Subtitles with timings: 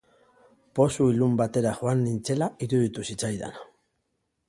[0.79, 3.65] Pozu ilun batera joan nintzela iruditu zitzaidan.